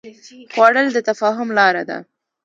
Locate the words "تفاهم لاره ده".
1.09-1.97